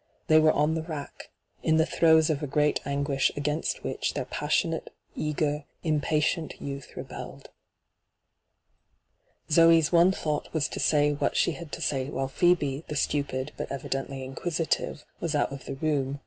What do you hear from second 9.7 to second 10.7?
one thought was